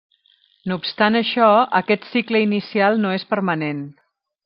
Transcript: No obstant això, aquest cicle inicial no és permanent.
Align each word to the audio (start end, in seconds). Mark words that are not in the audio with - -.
No 0.71 0.77
obstant 0.83 1.19
això, 1.19 1.51
aquest 1.81 2.09
cicle 2.15 2.43
inicial 2.49 3.01
no 3.05 3.15
és 3.19 3.31
permanent. 3.37 3.89